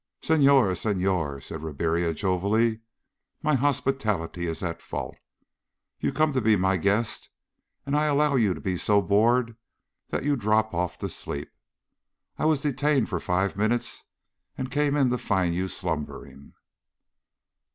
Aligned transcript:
"Senhor! 0.23 0.73
Senhor!" 0.73 1.39
said 1.41 1.61
Ribiera 1.61 2.11
jovially. 2.11 2.79
"My 3.43 3.53
hospitality 3.53 4.47
is 4.47 4.63
at 4.63 4.81
fault! 4.81 5.15
You 5.99 6.11
come 6.11 6.33
to 6.33 6.41
be 6.41 6.55
my 6.55 6.77
guest 6.77 7.29
and 7.85 7.95
I 7.95 8.05
allow 8.05 8.35
you 8.35 8.55
to 8.55 8.59
be 8.59 8.77
so 8.77 8.99
bored 9.03 9.55
that 10.09 10.23
you 10.23 10.35
drop 10.35 10.73
off 10.73 10.97
to 10.97 11.07
sleep! 11.09 11.51
I 12.39 12.45
was 12.45 12.61
detained 12.61 13.09
for 13.09 13.19
five 13.19 13.55
minutes 13.55 14.05
and 14.57 14.71
came 14.71 14.97
in 14.97 15.11
to 15.11 15.19
find 15.19 15.53
you 15.53 15.67
slumbering!" 15.67 16.53